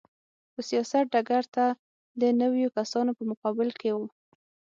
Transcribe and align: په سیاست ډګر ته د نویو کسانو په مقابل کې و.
په 0.53 0.59
سیاست 0.69 1.03
ډګر 1.13 1.43
ته 1.55 1.65
د 2.21 2.23
نویو 2.41 2.73
کسانو 2.77 3.11
په 3.17 3.23
مقابل 3.31 3.69
کې 3.79 3.89
و. 3.95 3.99